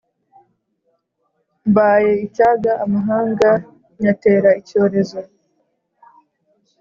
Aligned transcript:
Mbaye 1.69 2.11
icyaga 2.25 2.71
amahanga 2.85 3.49
nyatera 3.99 4.49
icyorezo 4.61 5.19